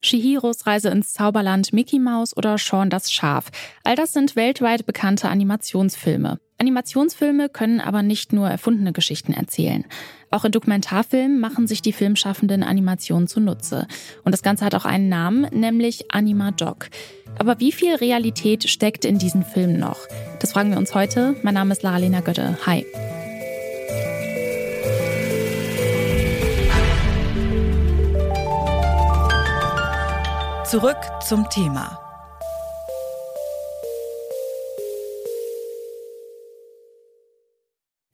Shihiros 0.00 0.66
Reise 0.66 0.90
ins 0.90 1.12
Zauberland, 1.12 1.72
Mickey 1.72 1.98
Mouse 1.98 2.36
oder 2.36 2.56
Sean 2.58 2.90
das 2.90 3.12
Schaf. 3.12 3.50
All 3.84 3.96
das 3.96 4.12
sind 4.12 4.36
weltweit 4.36 4.86
bekannte 4.86 5.28
Animationsfilme. 5.28 6.38
Animationsfilme 6.58 7.48
können 7.48 7.80
aber 7.80 8.02
nicht 8.02 8.32
nur 8.32 8.48
erfundene 8.48 8.92
Geschichten 8.92 9.32
erzählen. 9.32 9.84
Auch 10.30 10.44
in 10.44 10.52
Dokumentarfilmen 10.52 11.40
machen 11.40 11.66
sich 11.66 11.82
die 11.82 11.92
filmschaffenden 11.92 12.62
Animationen 12.62 13.28
zunutze. 13.28 13.86
Und 14.24 14.32
das 14.32 14.42
Ganze 14.42 14.64
hat 14.64 14.74
auch 14.74 14.84
einen 14.84 15.08
Namen, 15.08 15.46
nämlich 15.52 16.12
Anima-Doc. 16.12 16.90
Aber 17.38 17.60
wie 17.60 17.72
viel 17.72 17.94
Realität 17.94 18.68
steckt 18.68 19.04
in 19.04 19.18
diesen 19.18 19.44
Filmen 19.44 19.78
noch? 19.78 20.00
Das 20.40 20.52
fragen 20.52 20.70
wir 20.70 20.78
uns 20.78 20.94
heute. 20.94 21.36
Mein 21.42 21.54
Name 21.54 21.72
ist 21.72 21.82
Lara-Lena 21.82 22.20
Götte. 22.20 22.58
Hi. 22.66 22.84
Zurück 30.68 30.98
zum 31.26 31.48
Thema. 31.48 32.07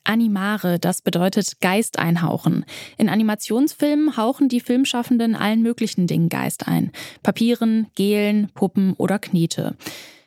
Animare, 0.04 0.78
das 0.78 1.02
bedeutet 1.02 1.60
Geist 1.60 1.98
einhauchen. 1.98 2.64
In 2.98 3.08
Animationsfilmen 3.08 4.16
hauchen 4.16 4.48
die 4.48 4.60
Filmschaffenden 4.60 5.34
allen 5.34 5.62
möglichen 5.62 6.06
Dingen 6.06 6.28
Geist 6.28 6.68
ein. 6.68 6.92
Papieren, 7.22 7.88
Gelen, 7.94 8.50
Puppen 8.54 8.94
oder 8.94 9.18
Knete. 9.18 9.76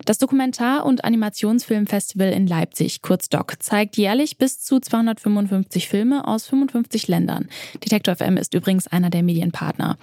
Das 0.06 0.20
Dokumentar- 0.20 0.86
und 0.86 1.04
Animationsfilmfestival 1.04 2.32
in 2.32 2.48
Leipzig, 2.48 3.02
kurz 3.02 3.28
DOC, 3.28 3.62
zeigt 3.62 3.98
jährlich 3.98 4.38
bis 4.38 4.62
zu 4.62 4.80
255 4.80 5.90
Filme 5.90 6.26
aus 6.26 6.48
55 6.48 7.10
Ländern. 7.10 7.50
Detektor 7.84 8.16
FM 8.16 8.38
ist 8.38 8.54
übrigens 8.54 8.88
einer 8.88 9.10
der 9.10 9.22
Medienpartner. 9.22 9.98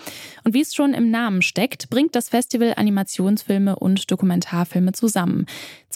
Und 0.44 0.52
wie 0.52 0.60
es 0.60 0.74
schon 0.74 0.92
im 0.92 1.10
Namen 1.10 1.40
steckt, 1.40 1.88
bringt 1.88 2.14
das 2.16 2.28
Festival 2.28 2.74
Animationsfilme 2.76 3.76
und 3.76 4.10
Dokumentarfilme 4.10 4.92
zusammen. 4.92 5.46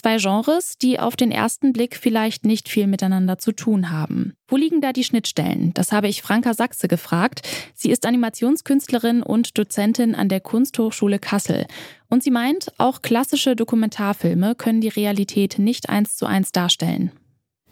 Zwei 0.01 0.15
Genres, 0.15 0.77
die 0.77 0.97
auf 0.97 1.17
den 1.17 1.29
ersten 1.29 1.73
Blick 1.73 1.97
vielleicht 1.97 2.45
nicht 2.45 2.69
viel 2.69 2.87
miteinander 2.87 3.37
zu 3.37 3.51
tun 3.51 3.91
haben. 3.91 4.31
Wo 4.47 4.55
liegen 4.55 4.79
da 4.79 4.93
die 4.93 5.03
Schnittstellen? 5.03 5.73
Das 5.73 5.91
habe 5.91 6.07
ich 6.07 6.21
Franka 6.21 6.53
Sachse 6.53 6.87
gefragt. 6.87 7.41
Sie 7.75 7.91
ist 7.91 8.05
Animationskünstlerin 8.05 9.21
und 9.21 9.57
Dozentin 9.57 10.15
an 10.15 10.29
der 10.29 10.39
Kunsthochschule 10.39 11.19
Kassel. 11.19 11.65
Und 12.07 12.23
sie 12.23 12.31
meint, 12.31 12.71
auch 12.77 13.01
klassische 13.01 13.57
Dokumentarfilme 13.57 14.55
können 14.55 14.79
die 14.79 14.87
Realität 14.87 15.59
nicht 15.59 15.89
eins 15.89 16.15
zu 16.15 16.25
eins 16.25 16.53
darstellen. 16.53 17.11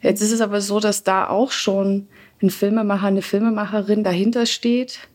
Jetzt 0.02 0.20
ist 0.20 0.32
es 0.32 0.42
aber 0.42 0.60
so, 0.60 0.80
dass 0.80 1.04
da 1.04 1.30
auch 1.30 1.50
schon 1.50 2.08
ein 2.42 2.50
Filmemacher, 2.50 3.06
eine 3.06 3.22
Filmemacherin 3.22 4.04
dahinter 4.04 4.44
steht, 4.44 5.08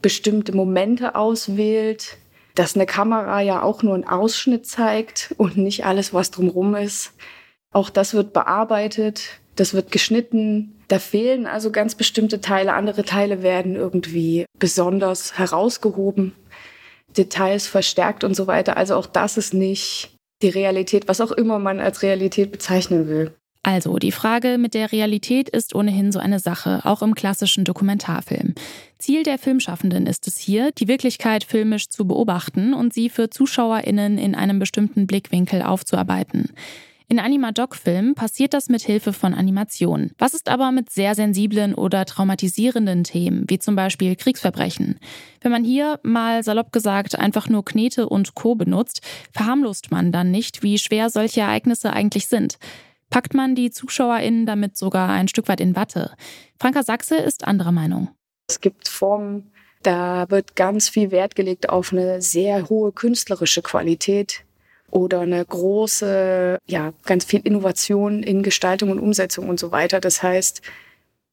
bestimmte 0.00 0.54
Momente 0.54 1.16
auswählt, 1.16 2.18
dass 2.54 2.74
eine 2.74 2.86
Kamera 2.86 3.40
ja 3.40 3.62
auch 3.62 3.82
nur 3.82 3.94
einen 3.94 4.06
Ausschnitt 4.08 4.66
zeigt 4.66 5.34
und 5.38 5.56
nicht 5.56 5.84
alles, 5.86 6.12
was 6.12 6.30
drumherum 6.30 6.74
ist. 6.74 7.14
Auch 7.72 7.90
das 7.90 8.14
wird 8.14 8.32
bearbeitet, 8.32 9.40
das 9.56 9.74
wird 9.74 9.92
geschnitten. 9.92 10.82
Da 10.88 10.98
fehlen 10.98 11.46
also 11.46 11.70
ganz 11.70 11.94
bestimmte 11.94 12.40
Teile. 12.40 12.74
Andere 12.74 13.04
Teile 13.04 13.42
werden 13.42 13.76
irgendwie 13.76 14.44
besonders 14.58 15.38
herausgehoben. 15.38 16.34
Details 17.16 17.66
verstärkt 17.66 18.24
und 18.24 18.34
so 18.34 18.46
weiter. 18.46 18.76
Also 18.76 18.96
auch 18.96 19.06
das 19.06 19.36
ist 19.36 19.54
nicht 19.54 20.16
die 20.42 20.48
Realität, 20.48 21.08
was 21.08 21.20
auch 21.20 21.32
immer 21.32 21.58
man 21.58 21.80
als 21.80 22.02
Realität 22.02 22.50
bezeichnen 22.52 23.08
will. 23.08 23.34
Also, 23.64 23.98
die 23.98 24.10
Frage 24.10 24.58
mit 24.58 24.74
der 24.74 24.90
Realität 24.90 25.48
ist 25.48 25.74
ohnehin 25.74 26.10
so 26.10 26.18
eine 26.18 26.40
Sache, 26.40 26.80
auch 26.84 27.00
im 27.00 27.14
klassischen 27.14 27.64
Dokumentarfilm. 27.64 28.54
Ziel 28.98 29.22
der 29.22 29.38
Filmschaffenden 29.38 30.06
ist 30.06 30.26
es 30.26 30.36
hier, 30.36 30.72
die 30.72 30.88
Wirklichkeit 30.88 31.44
filmisch 31.44 31.88
zu 31.88 32.06
beobachten 32.06 32.74
und 32.74 32.92
sie 32.92 33.08
für 33.08 33.30
ZuschauerInnen 33.30 34.18
in 34.18 34.34
einem 34.34 34.58
bestimmten 34.58 35.06
Blickwinkel 35.06 35.62
aufzuarbeiten. 35.62 36.50
In 37.12 37.18
Anima-Doc-Filmen 37.18 38.14
passiert 38.14 38.54
das 38.54 38.68
mit 38.68 38.82
Hilfe 38.82 39.12
von 39.12 39.34
Animationen. 39.34 40.12
Was 40.18 40.34
ist 40.34 40.48
aber 40.48 40.72
mit 40.72 40.90
sehr 40.90 41.14
sensiblen 41.14 41.74
oder 41.74 42.06
traumatisierenden 42.06 43.04
Themen, 43.04 43.44
wie 43.48 43.58
zum 43.58 43.76
Beispiel 43.76 44.16
Kriegsverbrechen? 44.16 44.98
Wenn 45.42 45.52
man 45.52 45.62
hier 45.62 46.00
mal 46.02 46.42
salopp 46.42 46.72
gesagt 46.72 47.18
einfach 47.18 47.48
nur 47.48 47.64
Knete 47.64 48.08
und 48.08 48.34
Co. 48.34 48.54
benutzt, 48.54 49.02
verharmlost 49.30 49.90
man 49.90 50.10
dann 50.10 50.30
nicht, 50.30 50.62
wie 50.62 50.78
schwer 50.78 51.10
solche 51.10 51.42
Ereignisse 51.42 51.92
eigentlich 51.92 52.28
sind. 52.28 52.58
Packt 53.12 53.34
man 53.34 53.54
die 53.54 53.70
ZuschauerInnen 53.70 54.46
damit 54.46 54.78
sogar 54.78 55.10
ein 55.10 55.28
Stück 55.28 55.46
weit 55.46 55.60
in 55.60 55.76
Watte? 55.76 56.12
Franka 56.58 56.82
Sachse 56.82 57.16
ist 57.16 57.46
anderer 57.46 57.70
Meinung. 57.70 58.08
Es 58.48 58.58
gibt 58.58 58.88
Formen, 58.88 59.52
da 59.82 60.30
wird 60.30 60.56
ganz 60.56 60.88
viel 60.88 61.10
Wert 61.10 61.34
gelegt 61.34 61.68
auf 61.68 61.92
eine 61.92 62.22
sehr 62.22 62.70
hohe 62.70 62.90
künstlerische 62.90 63.60
Qualität 63.60 64.46
oder 64.90 65.20
eine 65.20 65.44
große, 65.44 66.56
ja, 66.66 66.94
ganz 67.04 67.26
viel 67.26 67.40
Innovation 67.44 68.22
in 68.22 68.42
Gestaltung 68.42 68.90
und 68.90 68.98
Umsetzung 68.98 69.50
und 69.50 69.60
so 69.60 69.72
weiter. 69.72 70.00
Das 70.00 70.22
heißt, 70.22 70.62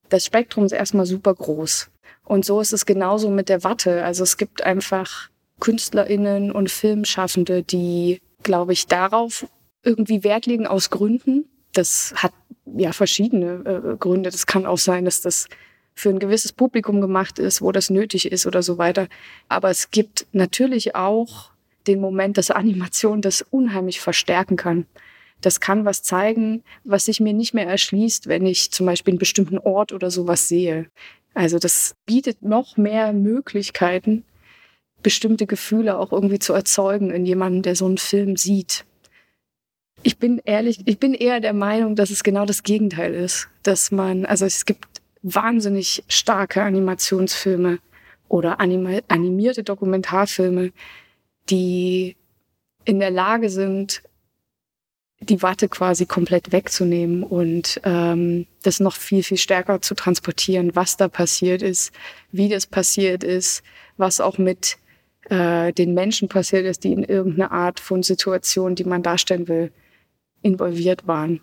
das 0.09 0.25
Spektrum 0.25 0.65
ist 0.65 0.73
erstmal 0.73 1.05
super 1.05 1.33
groß. 1.33 1.89
Und 2.25 2.43
so 2.43 2.59
ist 2.59 2.73
es 2.73 2.85
genauso 2.85 3.29
mit 3.29 3.47
der 3.47 3.63
Watte. 3.63 4.03
Also 4.03 4.23
es 4.23 4.35
gibt 4.35 4.63
einfach 4.65 5.29
KünstlerInnen 5.61 6.51
und 6.51 6.69
Filmschaffende, 6.69 7.63
die, 7.63 8.19
glaube 8.43 8.73
ich, 8.73 8.87
darauf 8.87 9.47
irgendwie 9.81 10.25
Wert 10.25 10.45
legen 10.45 10.67
aus 10.67 10.89
Gründen. 10.89 11.45
Das 11.73 12.13
hat 12.15 12.33
ja 12.65 12.91
verschiedene 12.91 13.93
äh, 13.93 13.97
Gründe. 13.97 14.29
Das 14.29 14.45
kann 14.45 14.65
auch 14.65 14.77
sein, 14.77 15.05
dass 15.05 15.21
das 15.21 15.47
für 15.95 16.09
ein 16.09 16.19
gewisses 16.19 16.53
Publikum 16.53 17.01
gemacht 17.01 17.39
ist, 17.39 17.61
wo 17.61 17.71
das 17.71 17.89
nötig 17.89 18.31
ist 18.31 18.45
oder 18.45 18.63
so 18.63 18.77
weiter. 18.77 19.07
Aber 19.49 19.69
es 19.69 19.91
gibt 19.91 20.27
natürlich 20.31 20.95
auch 20.95 21.51
den 21.87 21.99
Moment, 21.99 22.37
dass 22.37 22.51
Animation 22.51 23.21
das 23.21 23.41
unheimlich 23.41 23.99
verstärken 23.99 24.55
kann. 24.55 24.85
Das 25.41 25.59
kann 25.59 25.85
was 25.85 26.03
zeigen, 26.03 26.63
was 26.83 27.05
sich 27.05 27.19
mir 27.19 27.33
nicht 27.33 27.53
mehr 27.53 27.67
erschließt, 27.67 28.27
wenn 28.27 28.45
ich 28.45 28.71
zum 28.71 28.85
Beispiel 28.85 29.13
einen 29.13 29.19
bestimmten 29.19 29.57
Ort 29.57 29.93
oder 29.93 30.11
sowas 30.11 30.47
sehe. 30.47 30.87
Also 31.33 31.59
das 31.59 31.95
bietet 32.05 32.41
noch 32.41 32.77
mehr 32.77 33.13
Möglichkeiten, 33.13 34.25
bestimmte 35.01 35.47
Gefühle 35.47 35.97
auch 35.97 36.11
irgendwie 36.11 36.39
zu 36.39 36.53
erzeugen 36.53 37.11
in 37.11 37.25
jemandem, 37.25 37.61
der 37.61 37.75
so 37.75 37.85
einen 37.85 37.97
Film 37.97 38.35
sieht. 38.35 38.85
Ich 40.03 40.17
bin 40.17 40.41
ehrlich, 40.45 40.81
ich 40.85 40.99
bin 40.99 41.13
eher 41.13 41.39
der 41.39 41.53
Meinung, 41.53 41.95
dass 41.95 42.09
es 42.09 42.23
genau 42.23 42.45
das 42.45 42.63
Gegenteil 42.63 43.13
ist, 43.13 43.49
dass 43.63 43.91
man, 43.91 44.25
also 44.25 44.45
es 44.45 44.65
gibt 44.65 45.01
wahnsinnig 45.21 46.03
starke 46.07 46.63
Animationsfilme 46.63 47.79
oder 48.29 48.59
animierte 48.59 49.63
Dokumentarfilme, 49.63 50.71
die 51.49 52.15
in 52.85 52.99
der 52.99 53.11
Lage 53.11 53.49
sind, 53.49 54.01
die 55.21 55.41
Watte 55.41 55.67
quasi 55.67 56.05
komplett 56.05 56.53
wegzunehmen 56.53 57.23
und 57.23 57.81
ähm, 57.83 58.45
das 58.63 58.79
noch 58.79 58.95
viel, 58.95 59.21
viel 59.21 59.37
stärker 59.37 59.81
zu 59.81 59.95
transportieren, 59.95 60.75
was 60.75 60.95
da 60.95 61.09
passiert 61.09 61.61
ist, 61.61 61.91
wie 62.31 62.47
das 62.47 62.65
passiert 62.65 63.25
ist, 63.25 63.61
was 63.97 64.21
auch 64.21 64.37
mit 64.37 64.77
äh, 65.29 65.73
den 65.73 65.93
Menschen 65.93 66.29
passiert 66.29 66.65
ist, 66.65 66.85
die 66.85 66.93
in 66.93 67.03
irgendeiner 67.03 67.51
Art 67.51 67.81
von 67.81 68.01
Situation, 68.01 68.75
die 68.75 68.85
man 68.85 69.03
darstellen 69.03 69.49
will, 69.49 69.73
involviert 70.41 71.07
waren. 71.07 71.41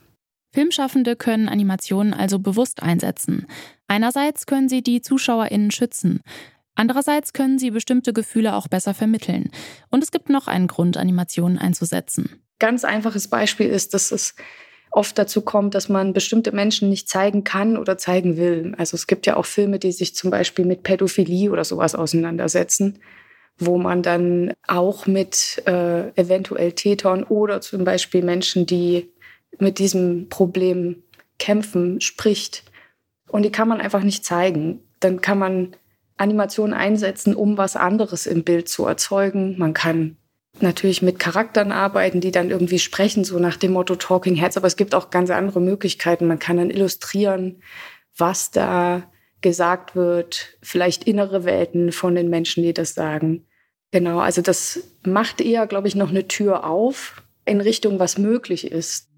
Filmschaffende 0.52 1.16
können 1.16 1.48
Animationen 1.48 2.14
also 2.14 2.38
bewusst 2.38 2.82
einsetzen. 2.82 3.46
Einerseits 3.88 4.46
können 4.46 4.68
sie 4.68 4.82
die 4.82 5.02
ZuschauerInnen 5.02 5.70
schützen. 5.70 6.20
Andererseits 6.74 7.32
können 7.32 7.58
sie 7.58 7.70
bestimmte 7.70 8.12
Gefühle 8.12 8.54
auch 8.54 8.68
besser 8.68 8.94
vermitteln. 8.94 9.50
Und 9.90 10.02
es 10.02 10.10
gibt 10.10 10.28
noch 10.28 10.46
einen 10.46 10.66
Grund, 10.66 10.96
Animationen 10.96 11.58
einzusetzen. 11.58 12.42
Ganz 12.58 12.84
einfaches 12.84 13.28
Beispiel 13.28 13.66
ist, 13.68 13.92
dass 13.92 14.12
es 14.12 14.34
oft 14.90 15.18
dazu 15.18 15.42
kommt, 15.42 15.74
dass 15.74 15.88
man 15.88 16.14
bestimmte 16.14 16.52
Menschen 16.52 16.88
nicht 16.88 17.08
zeigen 17.08 17.44
kann 17.44 17.76
oder 17.76 17.98
zeigen 17.98 18.36
will. 18.36 18.74
Also 18.78 18.94
es 18.94 19.06
gibt 19.06 19.26
ja 19.26 19.36
auch 19.36 19.44
Filme, 19.44 19.78
die 19.78 19.92
sich 19.92 20.14
zum 20.14 20.30
Beispiel 20.30 20.64
mit 20.64 20.82
Pädophilie 20.82 21.50
oder 21.50 21.64
sowas 21.64 21.94
auseinandersetzen, 21.94 22.98
wo 23.58 23.78
man 23.78 24.02
dann 24.02 24.52
auch 24.66 25.06
mit 25.06 25.62
äh, 25.66 26.08
eventuell 26.10 26.72
Tätern 26.72 27.24
oder 27.24 27.60
zum 27.60 27.84
Beispiel 27.84 28.22
Menschen, 28.22 28.66
die 28.66 29.10
mit 29.58 29.78
diesem 29.78 30.28
Problem 30.28 31.02
kämpfen, 31.38 32.00
spricht. 32.00 32.64
Und 33.28 33.42
die 33.42 33.52
kann 33.52 33.68
man 33.68 33.80
einfach 33.80 34.02
nicht 34.02 34.24
zeigen. 34.24 34.80
Dann 35.00 35.20
kann 35.20 35.38
man 35.38 35.76
Animation 36.16 36.72
einsetzen, 36.72 37.34
um 37.34 37.56
was 37.58 37.76
anderes 37.76 38.26
im 38.26 38.44
Bild 38.44 38.68
zu 38.68 38.86
erzeugen. 38.86 39.58
Man 39.58 39.74
kann 39.74 40.16
natürlich 40.60 41.02
mit 41.02 41.18
Charakteren 41.18 41.72
arbeiten, 41.72 42.20
die 42.20 42.30
dann 42.30 42.50
irgendwie 42.50 42.78
sprechen, 42.78 43.24
so 43.24 43.38
nach 43.38 43.56
dem 43.56 43.72
Motto 43.72 43.96
Talking 43.96 44.36
Heads, 44.36 44.56
aber 44.56 44.66
es 44.66 44.76
gibt 44.76 44.94
auch 44.94 45.10
ganz 45.10 45.30
andere 45.30 45.60
Möglichkeiten. 45.60 46.26
Man 46.26 46.38
kann 46.38 46.56
dann 46.56 46.70
illustrieren, 46.70 47.62
was 48.16 48.50
da 48.50 49.02
gesagt 49.40 49.94
wird, 49.94 50.56
vielleicht 50.62 51.04
innere 51.04 51.44
Welten 51.44 51.92
von 51.92 52.14
den 52.14 52.30
Menschen, 52.30 52.62
die 52.62 52.74
das 52.74 52.94
sagen. 52.94 53.46
Genau, 53.90 54.18
also 54.18 54.42
das 54.42 54.82
macht 55.04 55.40
eher, 55.40 55.66
glaube 55.66 55.88
ich, 55.88 55.94
noch 55.94 56.10
eine 56.10 56.28
Tür 56.28 56.64
auf 56.64 57.22
in 57.44 57.60
Richtung, 57.60 57.98
was 57.98 58.18
möglich 58.18 58.70
ist. 58.70 59.08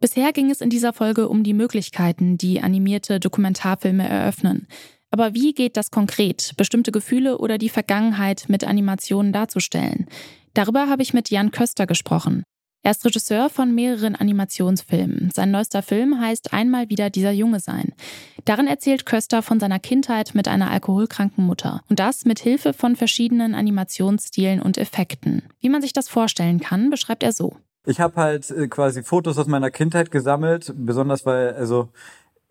Bisher 0.00 0.32
ging 0.32 0.50
es 0.50 0.60
in 0.60 0.70
dieser 0.70 0.92
Folge 0.92 1.28
um 1.28 1.44
die 1.44 1.54
Möglichkeiten, 1.54 2.36
die 2.36 2.60
animierte 2.60 3.20
Dokumentarfilme 3.20 4.08
eröffnen. 4.08 4.66
Aber 5.10 5.34
wie 5.34 5.52
geht 5.52 5.76
das 5.76 5.90
konkret, 5.90 6.54
bestimmte 6.56 6.90
Gefühle 6.90 7.38
oder 7.38 7.58
die 7.58 7.68
Vergangenheit 7.68 8.46
mit 8.48 8.64
Animationen 8.64 9.32
darzustellen? 9.32 10.06
Darüber 10.54 10.88
habe 10.88 11.02
ich 11.02 11.14
mit 11.14 11.30
Jan 11.30 11.50
Köster 11.50 11.86
gesprochen. 11.86 12.42
Er 12.84 12.90
ist 12.90 13.04
Regisseur 13.04 13.48
von 13.48 13.72
mehreren 13.72 14.16
Animationsfilmen. 14.16 15.30
Sein 15.32 15.52
neuester 15.52 15.82
Film 15.82 16.20
heißt 16.20 16.52
Einmal 16.52 16.88
wieder 16.88 17.10
dieser 17.10 17.30
Junge 17.30 17.60
sein. 17.60 17.92
Darin 18.44 18.66
erzählt 18.66 19.06
Köster 19.06 19.40
von 19.42 19.60
seiner 19.60 19.78
Kindheit 19.78 20.34
mit 20.34 20.48
einer 20.48 20.68
alkoholkranken 20.68 21.44
Mutter. 21.44 21.82
Und 21.88 22.00
das 22.00 22.24
mit 22.24 22.40
Hilfe 22.40 22.72
von 22.72 22.96
verschiedenen 22.96 23.54
Animationsstilen 23.54 24.60
und 24.60 24.78
Effekten. 24.78 25.44
Wie 25.60 25.68
man 25.68 25.80
sich 25.80 25.92
das 25.92 26.08
vorstellen 26.08 26.58
kann, 26.58 26.90
beschreibt 26.90 27.22
er 27.22 27.30
so. 27.30 27.56
Ich 27.86 28.00
habe 28.00 28.16
halt 28.16 28.50
äh, 28.50 28.66
quasi 28.66 29.04
Fotos 29.04 29.38
aus 29.38 29.46
meiner 29.46 29.70
Kindheit 29.70 30.10
gesammelt, 30.10 30.72
besonders 30.76 31.24
weil, 31.24 31.54
also 31.54 31.88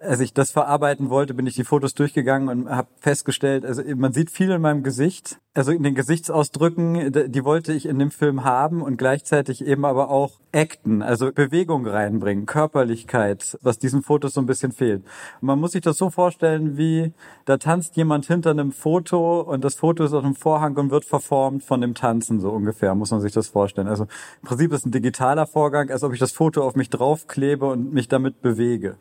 als 0.01 0.19
ich 0.19 0.33
das 0.33 0.51
verarbeiten 0.51 1.09
wollte, 1.09 1.33
bin 1.33 1.45
ich 1.45 1.55
die 1.55 1.63
Fotos 1.63 1.93
durchgegangen 1.93 2.49
und 2.49 2.69
habe 2.69 2.87
festgestellt, 2.99 3.65
also 3.65 3.83
man 3.95 4.13
sieht 4.13 4.31
viel 4.31 4.49
in 4.51 4.61
meinem 4.61 4.83
Gesicht, 4.83 5.39
also 5.53 5.71
in 5.71 5.83
den 5.83 5.95
Gesichtsausdrücken, 5.95 7.31
die 7.31 7.43
wollte 7.43 7.73
ich 7.73 7.85
in 7.85 7.99
dem 7.99 8.09
Film 8.09 8.43
haben 8.43 8.81
und 8.81 8.97
gleichzeitig 8.97 9.65
eben 9.65 9.85
aber 9.85 10.09
auch 10.09 10.39
acten, 10.53 11.01
also 11.01 11.31
Bewegung 11.31 11.85
reinbringen, 11.85 12.45
Körperlichkeit, 12.45 13.57
was 13.61 13.79
diesen 13.79 14.01
Fotos 14.01 14.33
so 14.33 14.41
ein 14.41 14.45
bisschen 14.45 14.71
fehlt. 14.71 15.03
Und 15.41 15.47
man 15.47 15.59
muss 15.59 15.73
sich 15.73 15.81
das 15.81 15.97
so 15.97 16.09
vorstellen, 16.09 16.77
wie 16.77 17.13
da 17.45 17.57
tanzt 17.57 17.95
jemand 17.95 18.25
hinter 18.25 18.51
einem 18.51 18.71
Foto 18.71 19.41
und 19.41 19.63
das 19.63 19.75
Foto 19.75 20.03
ist 20.03 20.13
auf 20.13 20.23
dem 20.23 20.35
Vorhang 20.35 20.75
und 20.77 20.89
wird 20.89 21.05
verformt 21.05 21.63
von 21.63 21.81
dem 21.81 21.93
Tanzen, 21.93 22.39
so 22.39 22.49
ungefähr, 22.49 22.95
muss 22.95 23.11
man 23.11 23.21
sich 23.21 23.33
das 23.33 23.47
vorstellen. 23.49 23.87
Also 23.87 24.03
im 24.03 24.47
Prinzip 24.47 24.73
ist 24.73 24.85
ein 24.85 24.91
digitaler 24.91 25.45
Vorgang, 25.45 25.89
als 25.89 26.03
ob 26.03 26.13
ich 26.13 26.19
das 26.19 26.31
Foto 26.31 26.63
auf 26.63 26.75
mich 26.75 26.89
draufklebe 26.89 27.65
und 27.65 27.93
mich 27.93 28.07
damit 28.07 28.41
bewege. 28.41 28.97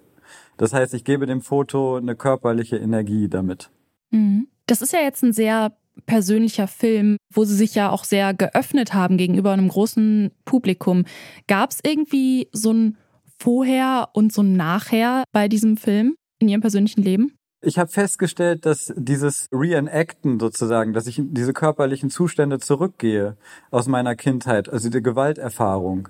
Das 0.57 0.73
heißt, 0.73 0.95
ich 0.95 1.05
gebe 1.05 1.27
dem 1.27 1.41
Foto 1.41 1.97
eine 1.97 2.17
körperliche 2.17 2.77
Energie 2.77 3.29
damit. 3.29 3.71
Mhm. 4.11 4.49
Das 4.67 4.83
ist 4.83 4.93
ja 4.93 5.01
jetzt 5.01 5.23
ein 5.23 5.33
sehr 5.33 5.73
persönlicher 6.07 6.67
Film, 6.67 7.17
wo 7.33 7.45
sie 7.45 7.55
sich 7.55 7.75
ja 7.75 7.91
auch 7.91 8.05
sehr 8.05 8.35
geöffnet 8.35 8.95
haben 8.95 9.17
gegenüber 9.17 9.53
einem 9.53 9.69
großen 9.69 10.31
Publikum. 10.45 11.05
Gab 11.47 11.71
es 11.71 11.81
irgendwie 11.83 12.49
so 12.53 12.73
ein 12.73 12.97
Vorher 13.39 14.11
und 14.13 14.33
so 14.33 14.43
ein 14.43 14.53
Nachher 14.53 15.25
bei 15.33 15.49
diesem 15.49 15.77
Film 15.77 16.15
in 16.39 16.49
ihrem 16.49 16.61
persönlichen 16.61 17.03
Leben? 17.03 17.35
Ich 17.63 17.79
habe 17.79 17.91
festgestellt, 17.91 18.65
dass 18.65 18.93
dieses 18.97 19.49
Reenacten 19.53 20.41
sozusagen, 20.41 20.95
dass 20.95 21.07
ich 21.07 21.19
in 21.19 21.35
diese 21.35 21.53
körperlichen 21.53 22.09
Zustände 22.09 22.59
zurückgehe 22.59 23.37
aus 23.71 23.87
meiner 23.87 24.15
Kindheit, 24.15 24.71
also 24.71 24.89
die 24.89 25.03
Gewalterfahrung, 25.03 26.09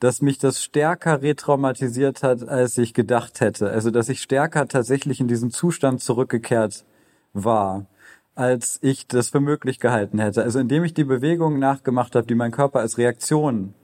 dass 0.00 0.22
mich 0.22 0.38
das 0.38 0.62
stärker 0.62 1.22
retraumatisiert 1.22 2.22
hat, 2.22 2.48
als 2.48 2.78
ich 2.78 2.94
gedacht 2.94 3.40
hätte. 3.40 3.70
Also, 3.70 3.90
dass 3.90 4.08
ich 4.08 4.20
stärker 4.20 4.68
tatsächlich 4.68 5.20
in 5.20 5.28
diesen 5.28 5.50
Zustand 5.50 6.02
zurückgekehrt 6.02 6.84
war, 7.32 7.86
als 8.34 8.78
ich 8.82 9.06
das 9.06 9.30
für 9.30 9.40
möglich 9.40 9.80
gehalten 9.80 10.18
hätte. 10.18 10.42
Also, 10.42 10.58
indem 10.58 10.84
ich 10.84 10.94
die 10.94 11.04
Bewegungen 11.04 11.58
nachgemacht 11.58 12.14
habe, 12.14 12.26
die 12.26 12.34
mein 12.34 12.52
Körper 12.52 12.80
als 12.80 12.98
Reaktion 12.98 13.74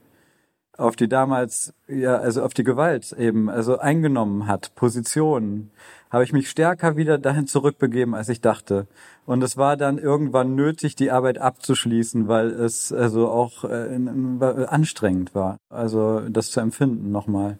auf 0.77 0.95
die 0.95 1.07
damals, 1.07 1.73
ja, 1.87 2.17
also 2.17 2.43
auf 2.43 2.53
die 2.53 2.63
Gewalt 2.63 3.11
eben, 3.13 3.49
also 3.49 3.77
eingenommen 3.77 4.47
hat, 4.47 4.73
Positionen, 4.75 5.71
habe 6.09 6.23
ich 6.23 6.33
mich 6.33 6.49
stärker 6.49 6.95
wieder 6.95 7.17
dahin 7.17 7.47
zurückbegeben, 7.47 8.13
als 8.13 8.29
ich 8.29 8.39
dachte. 8.39 8.87
Und 9.25 9.43
es 9.43 9.57
war 9.57 9.77
dann 9.77 9.97
irgendwann 9.97 10.55
nötig, 10.55 10.95
die 10.95 11.09
Arbeit 11.09 11.39
abzuschließen, 11.39 12.27
weil 12.27 12.51
es 12.51 12.91
also 12.91 13.29
auch 13.29 13.63
äh, 13.63 13.97
anstrengend 14.67 15.33
war, 15.33 15.57
also 15.69 16.21
das 16.29 16.51
zu 16.51 16.59
empfinden 16.59 17.11
nochmal. 17.11 17.57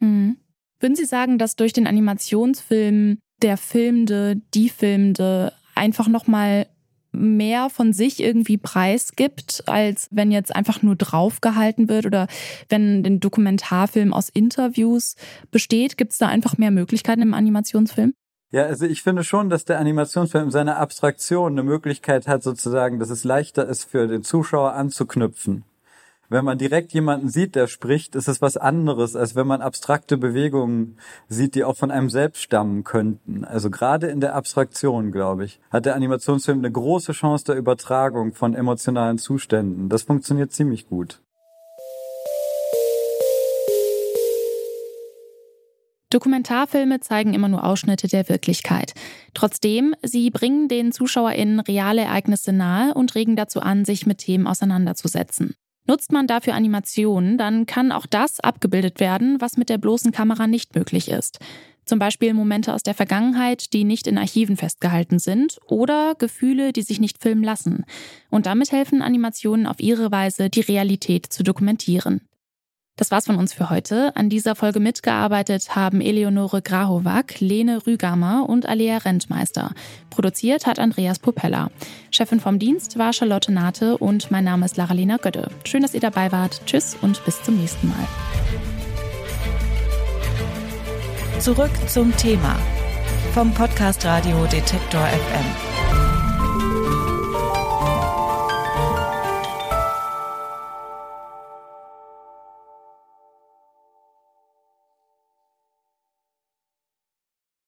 Mhm. 0.00 0.36
Würden 0.80 0.96
Sie 0.96 1.06
sagen, 1.06 1.38
dass 1.38 1.56
durch 1.56 1.72
den 1.72 1.86
Animationsfilm 1.86 3.18
der 3.40 3.56
Filmende, 3.56 4.36
die 4.52 4.68
Filmende 4.68 5.52
einfach 5.74 6.08
nochmal 6.08 6.66
mehr 7.14 7.70
von 7.70 7.92
sich 7.92 8.20
irgendwie 8.20 8.58
preisgibt, 8.58 9.64
als 9.66 10.08
wenn 10.10 10.30
jetzt 10.30 10.54
einfach 10.54 10.82
nur 10.82 10.96
draufgehalten 10.96 11.88
wird 11.88 12.06
oder 12.06 12.26
wenn 12.68 13.04
ein 13.04 13.20
Dokumentarfilm 13.20 14.12
aus 14.12 14.28
Interviews 14.28 15.16
besteht, 15.50 15.96
gibt 15.96 16.12
es 16.12 16.18
da 16.18 16.28
einfach 16.28 16.58
mehr 16.58 16.70
Möglichkeiten 16.70 17.22
im 17.22 17.34
Animationsfilm? 17.34 18.14
Ja, 18.50 18.64
also 18.64 18.86
ich 18.86 19.02
finde 19.02 19.24
schon, 19.24 19.50
dass 19.50 19.64
der 19.64 19.80
Animationsfilm 19.80 20.50
seine 20.50 20.76
Abstraktion 20.76 21.52
eine 21.52 21.64
Möglichkeit 21.64 22.28
hat, 22.28 22.42
sozusagen, 22.42 23.00
dass 23.00 23.10
es 23.10 23.24
leichter 23.24 23.66
ist 23.66 23.84
für 23.84 24.06
den 24.06 24.22
Zuschauer 24.22 24.74
anzuknüpfen 24.74 25.64
wenn 26.28 26.44
man 26.44 26.58
direkt 26.58 26.92
jemanden 26.92 27.28
sieht, 27.28 27.54
der 27.54 27.66
spricht, 27.66 28.14
ist 28.14 28.28
es 28.28 28.40
was 28.40 28.56
anderes, 28.56 29.16
als 29.16 29.34
wenn 29.36 29.46
man 29.46 29.60
abstrakte 29.60 30.16
Bewegungen 30.16 30.98
sieht, 31.28 31.54
die 31.54 31.64
auch 31.64 31.76
von 31.76 31.90
einem 31.90 32.10
selbst 32.10 32.42
stammen 32.42 32.84
könnten. 32.84 33.44
Also 33.44 33.70
gerade 33.70 34.06
in 34.08 34.20
der 34.20 34.34
Abstraktion, 34.34 35.12
glaube 35.12 35.44
ich, 35.44 35.60
hat 35.70 35.86
der 35.86 35.94
Animationsfilm 35.94 36.58
eine 36.58 36.72
große 36.72 37.12
Chance 37.12 37.44
der 37.46 37.56
Übertragung 37.56 38.32
von 38.32 38.54
emotionalen 38.54 39.18
Zuständen. 39.18 39.88
Das 39.88 40.02
funktioniert 40.02 40.52
ziemlich 40.52 40.86
gut. 40.86 41.20
Dokumentarfilme 46.14 47.00
zeigen 47.00 47.34
immer 47.34 47.48
nur 47.48 47.64
Ausschnitte 47.64 48.06
der 48.06 48.28
Wirklichkeit. 48.28 48.94
Trotzdem, 49.34 49.96
sie 50.02 50.30
bringen 50.30 50.68
den 50.68 50.92
ZuschauerInnen 50.92 51.58
reale 51.58 52.02
Ereignisse 52.02 52.52
nahe 52.52 52.94
und 52.94 53.16
regen 53.16 53.34
dazu 53.34 53.60
an, 53.60 53.84
sich 53.84 54.06
mit 54.06 54.18
Themen 54.18 54.46
auseinanderzusetzen. 54.46 55.56
Nutzt 55.86 56.12
man 56.12 56.26
dafür 56.26 56.54
Animationen, 56.54 57.36
dann 57.36 57.66
kann 57.66 57.92
auch 57.92 58.06
das 58.06 58.40
abgebildet 58.40 59.00
werden, 59.00 59.40
was 59.40 59.56
mit 59.56 59.68
der 59.68 59.78
bloßen 59.78 60.12
Kamera 60.12 60.46
nicht 60.46 60.74
möglich 60.74 61.08
ist. 61.08 61.38
Zum 61.84 61.98
Beispiel 61.98 62.32
Momente 62.32 62.72
aus 62.72 62.82
der 62.82 62.94
Vergangenheit, 62.94 63.74
die 63.74 63.84
nicht 63.84 64.06
in 64.06 64.16
Archiven 64.16 64.56
festgehalten 64.56 65.18
sind 65.18 65.58
oder 65.66 66.14
Gefühle, 66.18 66.72
die 66.72 66.80
sich 66.80 66.98
nicht 66.98 67.20
filmen 67.20 67.44
lassen. 67.44 67.84
Und 68.30 68.46
damit 68.46 68.72
helfen 68.72 69.02
Animationen 69.02 69.66
auf 69.66 69.80
ihre 69.80 70.10
Weise, 70.10 70.48
die 70.48 70.62
Realität 70.62 71.26
zu 71.26 71.42
dokumentieren. 71.42 72.22
Das 72.96 73.10
war's 73.10 73.26
von 73.26 73.36
uns 73.36 73.52
für 73.52 73.70
heute. 73.70 74.14
An 74.14 74.28
dieser 74.28 74.54
Folge 74.54 74.78
mitgearbeitet 74.78 75.74
haben 75.74 76.00
Eleonore 76.00 76.62
Grahovac, 76.62 77.40
Lene 77.40 77.84
Rügamer 77.86 78.48
und 78.48 78.66
Alea 78.66 78.98
Rentmeister. 78.98 79.72
Produziert 80.10 80.66
hat 80.66 80.78
Andreas 80.78 81.18
Popella. 81.18 81.70
Chefin 82.12 82.38
vom 82.38 82.60
Dienst 82.60 82.96
war 82.96 83.12
Charlotte 83.12 83.50
Nate 83.50 83.98
und 83.98 84.30
mein 84.30 84.44
Name 84.44 84.66
ist 84.66 84.76
Laralina 84.76 85.16
Götte. 85.16 85.48
Schön, 85.64 85.82
dass 85.82 85.94
ihr 85.94 86.00
dabei 86.00 86.30
wart. 86.30 86.60
Tschüss 86.66 86.96
und 87.02 87.24
bis 87.24 87.42
zum 87.42 87.56
nächsten 87.56 87.88
Mal. 87.88 88.06
Zurück 91.40 91.72
zum 91.88 92.16
Thema 92.16 92.56
vom 93.32 93.52
Podcast 93.52 94.04
Radio 94.04 94.46
Detektor 94.46 95.04
FM. 95.04 95.83